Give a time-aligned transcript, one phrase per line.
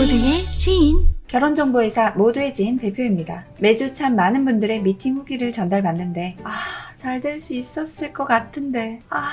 [0.00, 0.96] 모두의 지인
[1.28, 3.44] 결혼정보회사 모두의 지인 대표입니다.
[3.58, 6.50] 매주 참 많은 분들의 미팅 후기를 전달받는데 아,
[6.96, 9.28] 잘 될 수 있었을 것 같은데 아,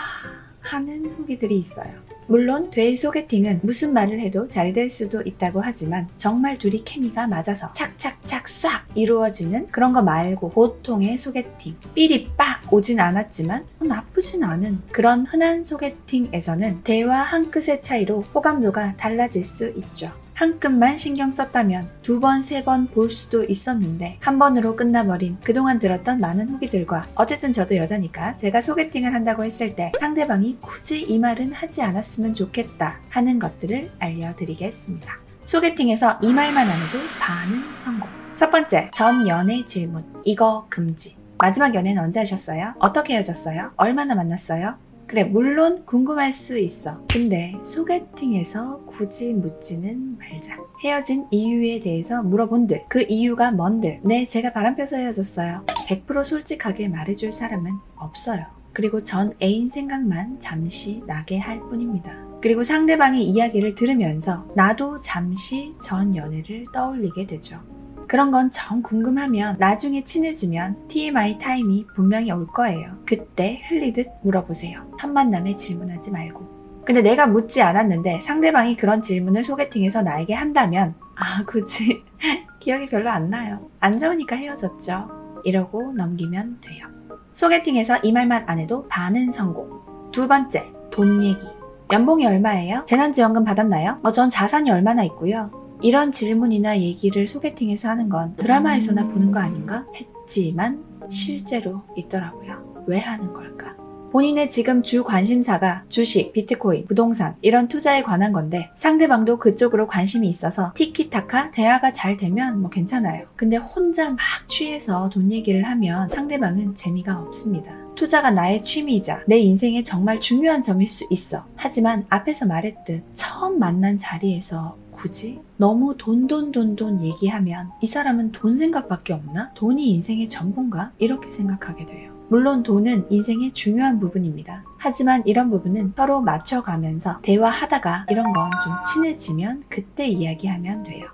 [0.60, 1.90] 하는 후기들이 있어요.
[2.28, 7.72] 물론 돼 소개팅은 무슨 말을 해도 잘 될 수도 있다고 하지만 정말 둘이 케미가 맞아서
[7.74, 15.26] 착착착 싹 이루어지는 그런 거 말고 보통의 소개팅 삘이 빡 오진 않았지만 나쁘진 않은 그런
[15.26, 20.12] 흔한 소개팅에서는 대화 한 끗의 차이로 호감도가 달라질 수 있죠.
[20.34, 25.80] 한 끈만 신경 썼다면 두 번, 세 번 볼 수도 있었는데 한 번으로 끝나버린 그동안
[25.80, 31.54] 들었던 많은 후기들과 어쨌든 저도 여자니까 제가 소개팅을 한다고 했을 때 상대방이 굳이 이 말은
[31.54, 35.14] 하지 않 았으면 좋겠다 하는 것들을 알려드리겠습니다.
[35.46, 38.10] 소개팅에서 이 말만 안 해도 반은 성공.
[38.36, 40.04] 첫 번째, 전 연애 질문.
[40.26, 41.16] 이거 금지.
[41.40, 42.74] 마지막 연애는 언제 하셨어요?
[42.80, 43.72] 어떻게 헤어졌어요?
[43.78, 44.76] 얼마나 만났어요?
[45.08, 47.02] 그래, 물론 궁금할 수 있어.
[47.10, 50.58] 근데 소개팅에서 굳이 묻지는 말자.
[50.84, 55.64] 헤어진 이유에 대해서 물어본들, 그 이유가 뭔들, 네, 제가 바람 펴서 헤어졌어요.
[55.88, 58.57] 100% 솔직하게 말해줄 사람은 없어요.
[58.78, 62.14] 그리고 전 애인 생각만 잠시 나게 할 뿐입니다.
[62.44, 67.60] 그리고 상대방의 이야기를 들으면서 나도 잠시 전 연애를 떠올리게 되죠.
[68.08, 73.00] 그런 건 정 궁금하면 나중에 친해지면 TMI 타임이 분명히 올 거예요.
[73.04, 74.92] 그때 흘리듯 물어보세요.
[75.00, 76.84] 첫 만남에 질문하지 말고.
[76.86, 82.04] 근데 내가 묻지 않았는데 상대방이 그런 질문을 소개팅에서 나에게 한다면 아 굳이
[82.62, 83.72] 기억이 별로 안 나요.
[83.80, 85.42] 안 좋으니까 헤어졌죠.
[85.46, 86.97] 이러고 넘기면 돼요.
[87.38, 89.70] 소개팅에서 이 말만 안 해도 반은 성공.
[90.12, 91.46] 두 번째, 돈 얘기.
[91.94, 92.84] 연봉이 얼마예요?
[92.88, 94.00] 재난지원금 받았나요?
[94.02, 95.52] 어, 전 자산이 얼마나 있고요.
[95.84, 99.86] 이런 질문이나 얘기를 소개팅에서 하는 건 드라마에서나 보는 거 아닌가?
[99.94, 102.84] 했지만 실제로 있더라고요.
[102.88, 103.76] 왜 하는 걸까?
[104.12, 110.72] 본인의 지금 주 관심사가 주식, 비트코인, 부동산 이런 투자에 관한 건데 상대방도 그쪽으로 관심이 있어서
[110.76, 113.28] 티키타카 대화가 잘 되면 뭐 괜찮아요.
[113.36, 117.74] 근데 혼자 막 취해서 돈 얘기를 하면 상대방은 재미가 없습니다.
[117.96, 121.46] 투자가 나의 취미이자 내 인생에 정말 중요한 점일 수 있어.
[121.56, 129.52] 하지만 앞에서 말했듯 처음 만난 자리에서 굳이 너무 돈돈돈돈 얘기하면 이 사람은 돈 생각밖에 없나?
[129.54, 130.92] 돈이 인생의 전부인가?
[130.98, 132.17] 이렇게 생각하게 돼요.
[132.30, 134.64] 물론 돈은 인생의 중요한 부분입니다.
[134.78, 141.06] 하지만 이런 부분은 서로 맞춰가면서 대화하다가 이런 건 좀 친해지면 그때 이야기하면 돼요.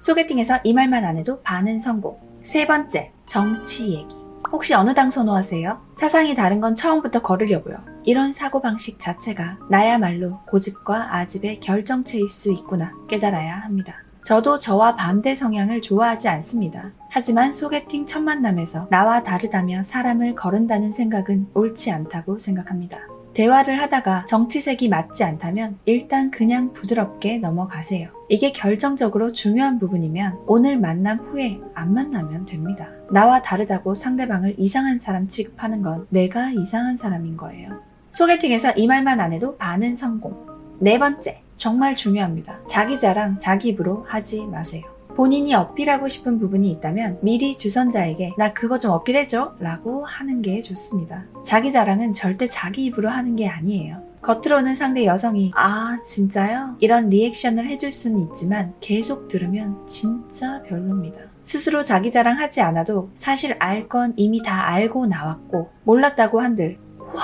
[0.00, 2.18] 소개팅에서 이 말만 안 해도 반은 성공.
[2.42, 4.16] 세 번째, 정치 얘기.
[4.52, 5.80] 혹시 어느 당 선호하세요?
[5.96, 7.78] 사상이 다른 건 처음부터 거르려고요.
[8.04, 13.94] 이런 사고방식 자체가 나야말로 고집과 아집의 결정체일 수 있구나 깨달아야 합니다.
[14.24, 16.92] 저도 저와 반대 성향을 좋아하지 않습니다.
[17.08, 22.98] 하지만 소개팅 첫 만남에서 나와 다르다며 사람을 거른다는 생각은 옳지 않다고 생각합니다.
[23.34, 28.10] 대화를 하다가 정치색이 맞지 않다면 일단 그냥 부드럽게 넘어가세요.
[28.28, 32.88] 이게 결정적으로 중요한 부분이면 오늘 만남 후에 안 만나면 됩니다.
[33.10, 37.82] 나와 다르다고 상대방을 이상한 사람 취급하는 건 내가 이상한 사람인 거예요.
[38.12, 40.46] 소개팅에서 이 말만 안 해도 반은 성공.
[40.80, 42.58] 네 번째, 정말 중요합니다.
[42.66, 44.82] 자기 자랑 자기 입으로 하지 마세요.
[45.14, 51.26] 본인이 어필하고 싶은 부분이 있다면 미리 주선자에게 나 그거 좀 어필해줘 라고 하는 게 좋습니다.
[51.44, 54.02] 자기 자랑은 절대 자기 입으로 하는 게 아니에요.
[54.22, 56.76] 겉으로는 상대 여성이 아 진짜요?
[56.80, 61.20] 이런 리액션을 해줄 수는 있지만 계속 들으면 진짜 별로입니다.
[61.42, 66.78] 스스로 자기 자랑하지 않아도 사실 알 건 이미 다 알고 나왔고 몰랐다고 한들
[67.12, 67.22] 와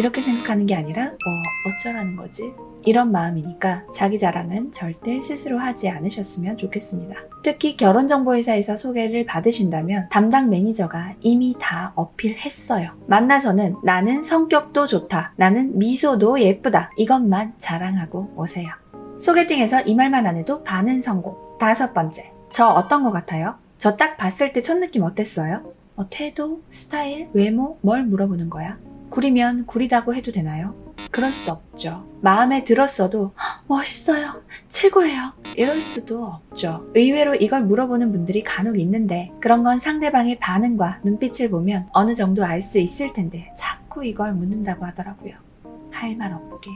[0.00, 1.42] 이렇게 생각하는 게 아니라 뭐
[1.74, 2.54] 어쩌라는 거지?
[2.86, 7.14] 이런 마음이니까 자기 자랑은 절대 스스로 하지 않으셨으면 좋겠습니다.
[7.44, 12.92] 특히 결혼정보회사에서 소개를 받으신다면 담당 매니저가 이미 다 어필했어요.
[13.08, 15.34] 만나서는 나는 성격도 좋다.
[15.36, 16.90] 나는 미소도 예쁘다.
[16.96, 18.70] 이것만 자랑하고 오세요.
[19.18, 21.36] 소개팅에서 이 말만 안 해도 반은 성공.
[21.58, 22.32] 다섯 번째.
[22.48, 23.56] 저 어떤 것 같아요?
[23.76, 25.74] 저 딱 봤을 때 첫 느낌 어땠어요?
[25.96, 28.78] 어, 태도, 스타일, 외모, 뭘 물어보는 거야?
[29.10, 30.74] 구리면 구리다고 해도 되나요?
[31.10, 32.06] 그럴 수 없죠.
[32.22, 33.32] 마음에 들었어도
[33.66, 34.42] 멋있어요.
[34.68, 35.32] 최고예요.
[35.56, 36.88] 이럴 수도 없죠.
[36.94, 42.62] 의외로 이걸 물어보는 분들이 간혹 있는데 그런 건 상대방의 반응과 눈빛을 보면 어느 정도 알
[42.62, 45.34] 수 있을 텐데 자꾸 이걸 묻는다고 하더라고요.
[45.90, 46.70] 할 말 없게.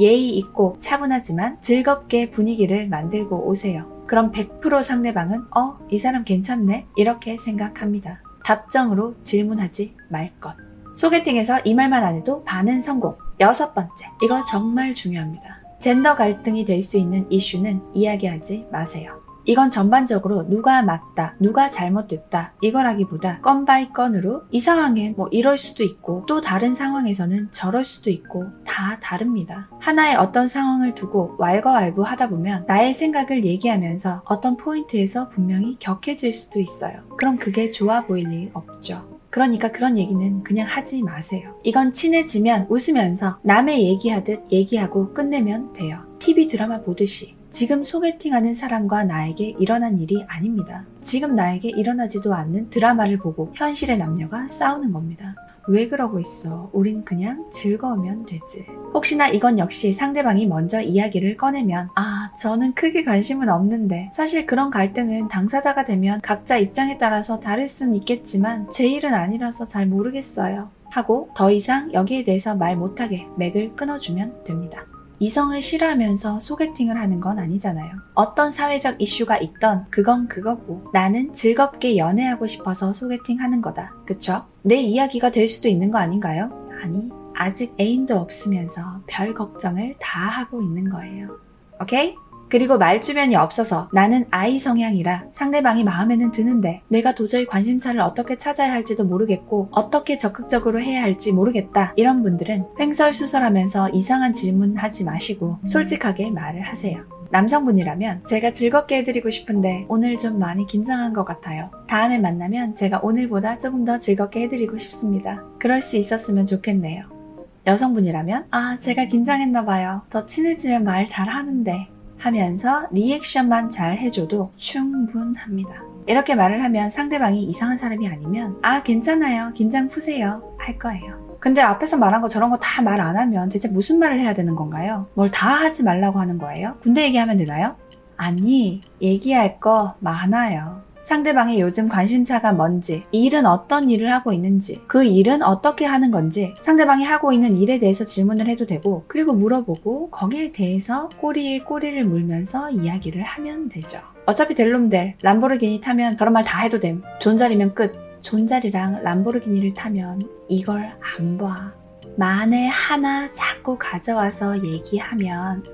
[0.00, 3.86] 예의 있고 차분하지만 즐겁게 분위기를 만들고 오세요.
[4.06, 6.86] 그럼 100% 상대방은 어, 이 사람 괜찮네?
[6.96, 8.22] 이렇게 생각합니다.
[8.44, 10.56] 답정으로 질문하지 말 것.
[11.00, 13.16] 소개팅에서 이 말만 안 해도 반은 성공.
[13.40, 14.06] 여섯 번째.
[14.22, 15.62] 이거 정말 중요합니다.
[15.78, 19.18] 젠더 갈등이 될 수 있는 이슈는 이야기하지 마세요.
[19.46, 25.82] 이건 전반적으로 누가 맞다, 누가 잘못됐다 이거라기보다 건 by 건으로 이 상황엔 뭐 이럴 수도
[25.84, 29.70] 있고 또 다른 상황에서는 저럴 수도 있고 다 다릅니다.
[29.80, 36.60] 하나의 어떤 상황을 두고 왈가왈부 하다 보면 나의 생각을 얘기하면서 어떤 포인트에서 분명히 격해질 수도
[36.60, 37.02] 있어요.
[37.16, 39.09] 그럼 그게 좋아 보일 리 없죠.
[39.30, 41.54] 그러니까 그런 얘기는 그냥 하지 마세요.
[41.62, 46.00] 이건 친해지면 웃으면서 남의 얘기하듯 얘기하고 끝내면 돼요.
[46.18, 47.36] TV 드라마 보듯이.
[47.50, 50.84] 지금 소개팅하는 사람과 나에게 일어난 일이 아닙니다.
[51.00, 55.34] 지금 나에게 일어나지도 않는 드라마를 보고 현실의 남녀가 싸우는 겁니다.
[55.68, 56.70] 왜 그러고 있어?
[56.72, 58.66] 우린 그냥 즐거우면 되지.
[58.92, 65.28] 혹시나 이건 역시 상대방이 먼저 이야기를 꺼내면, 아, 저는 크게 관심은 없는데, 사실 그런 갈등은
[65.28, 70.70] 당사자가 되면 각자 입장에 따라서 다를 수는 있겠지만, 제 일은 아니라서 잘 모르겠어요.
[70.90, 74.84] 하고 더 이상 여기에 대해서 말 못하게 맥을 끊어주면 됩니다.
[75.20, 77.92] 이성을 싫어하면서 소개팅을 하는 건 아니잖아요.
[78.14, 83.92] 어떤 사회적 이슈가 있던 그건 그거고 나는 즐겁게 연애하고 싶어서 소개팅 하는 거다.
[84.06, 84.46] 그쵸?
[84.62, 86.48] 내 이야기가 될 수도 있는 거 아닌가요?
[86.82, 87.10] 아니,
[87.40, 91.38] 아직 애인도 없으면서 별 걱정을 다 하고 있는 거예요.
[91.80, 92.14] 오케이?
[92.50, 98.72] 그리고 말 주변이 없어서 나는 아이 성향이라 상대방이 마음에는 드는데 내가 도저히 관심사를 어떻게 찾아야
[98.72, 101.94] 할지도 모르겠고 어떻게 적극적으로 해야 할지 모르겠다.
[101.96, 107.04] 이런 분들은 횡설수설하면서 이상한 질문 하지 마시고 솔직하게 말을 하세요.
[107.30, 111.70] 남성분이라면 제가 즐겁게 해드리고 싶은데 오늘 좀 많이 긴장한 것 같아요.
[111.86, 115.42] 다음에 만나면 제가 오늘보다 조금 더 즐겁게 해드리고 싶습니다.
[115.60, 117.19] 그럴 수 있었으면 좋겠네요.
[117.66, 120.02] 여성분이라면 아 제가 긴장했나 봐요.
[120.10, 125.70] 더 친해지면 말 잘하는데 하면서 리액션만 잘 해줘도 충분합니다.
[126.06, 131.20] 이렇게 말을 하면 상대방이 이상한 사람이 아니면 아 괜찮아요 긴장 푸세요 할 거예요.
[131.40, 134.54] 근데 앞에서 말한 거 저런 거 다 말 안 하면 대체 무슨 말을 해야 되는
[134.56, 135.06] 건가요?
[135.14, 136.76] 뭘 다 하지 말라고 하는 거예요?
[136.82, 137.76] 군대 얘기하면 되나요?
[138.16, 140.82] 아니 얘기할 거 많아요.
[141.02, 147.04] 상대방의 요즘 관심사가 뭔지, 일은 어떤 일을 하고 있는지, 그 일은 어떻게 하는 건지, 상대방이
[147.04, 153.22] 하고 있는 일에 대해서 질문을 해도 되고, 그리고 물어보고, 거기에 대해서 꼬리에 꼬리를 물면서 이야기를
[153.22, 154.00] 하면 되죠.
[154.26, 157.02] 어차피 될 놈들, 람보르기니 타면 저런 말 다 해도 됨.
[157.20, 157.92] 존잘이면 끝.
[158.22, 161.72] 존잘이랑 람보르기니를 타면 이걸 안 봐.
[162.16, 165.64] 만에 하나 자꾸 가져와서 얘기하면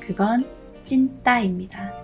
[0.00, 0.44] 그건
[0.82, 2.03] 찐따입니다.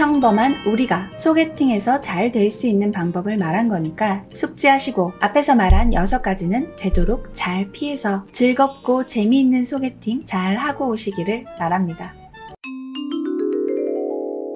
[0.00, 7.28] 평범한 우리가 소개팅에서 잘 될 수 있는 방법을 말한 거니까 숙지하시고 앞에서 말한 6가지는 되도록
[7.34, 12.14] 잘 피해서 즐겁고 재미있는 소개팅 잘 하고 오시기를 바랍니다.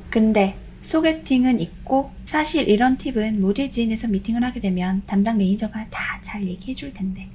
[0.08, 6.42] 근데 소개팅은 있고 사실 이런 팁은 모두의 지인에서 미팅을 하게 되면 담당 매니저가 다 잘
[6.42, 7.28] 얘기해 줄 텐데.